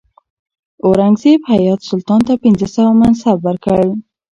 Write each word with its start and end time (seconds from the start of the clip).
اورنګزیب 0.85 1.39
حیات 1.51 1.79
سلطان 1.89 2.21
ته 2.27 2.33
پنځه 2.43 2.67
سوه 2.75 2.91
منصب 3.01 3.37
ورکړ. 3.43 3.81